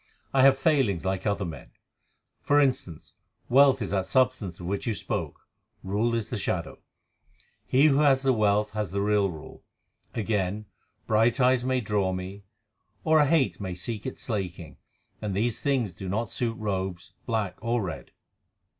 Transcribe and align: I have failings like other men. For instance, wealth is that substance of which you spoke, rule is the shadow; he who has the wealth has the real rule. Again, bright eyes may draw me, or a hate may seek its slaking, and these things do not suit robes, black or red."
I 0.33 0.41
have 0.41 0.57
failings 0.57 1.05
like 1.05 1.27
other 1.27 1.45
men. 1.45 1.69
For 2.41 2.59
instance, 2.59 3.13
wealth 3.49 3.83
is 3.83 3.91
that 3.91 4.07
substance 4.07 4.59
of 4.59 4.65
which 4.65 4.87
you 4.87 4.95
spoke, 4.95 5.41
rule 5.83 6.15
is 6.15 6.31
the 6.31 6.39
shadow; 6.39 6.79
he 7.67 7.85
who 7.85 7.99
has 7.99 8.23
the 8.23 8.33
wealth 8.33 8.71
has 8.71 8.89
the 8.89 8.99
real 9.01 9.29
rule. 9.29 9.63
Again, 10.15 10.65
bright 11.05 11.39
eyes 11.39 11.63
may 11.63 11.81
draw 11.81 12.13
me, 12.13 12.45
or 13.03 13.19
a 13.19 13.27
hate 13.27 13.61
may 13.61 13.75
seek 13.75 14.07
its 14.07 14.23
slaking, 14.23 14.77
and 15.21 15.35
these 15.35 15.61
things 15.61 15.91
do 15.93 16.09
not 16.09 16.31
suit 16.31 16.57
robes, 16.57 17.13
black 17.27 17.59
or 17.61 17.83
red." 17.83 18.09